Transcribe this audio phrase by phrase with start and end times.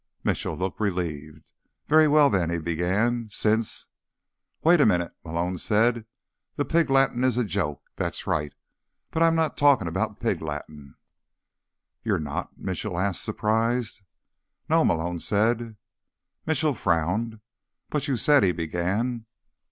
[0.23, 1.43] Mitchell looked relieved.
[1.87, 3.29] "Very well, then," he began.
[3.29, 3.85] "Since—"
[4.63, 6.05] "Wait a minute," Malone said.
[6.55, 7.83] "The pig Latin is a joke.
[7.97, 8.51] That's right.
[9.11, 10.95] But I'm not talking about the pig Latin."
[12.03, 14.01] "You're not?" Mitchell asked, surprised.
[14.67, 15.75] "No," Malone said.
[16.47, 17.39] Mitchell frowned.
[17.91, 19.27] "But you said—" he began.